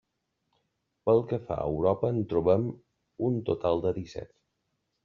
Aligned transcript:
Pel 1.09 1.21
que 1.33 1.39
fa 1.49 1.59
a 1.65 1.67
Europa 1.75 2.11
en 2.15 2.19
trobem 2.33 2.67
un 3.31 3.41
total 3.53 3.87
de 3.87 3.97
disset. 4.03 4.37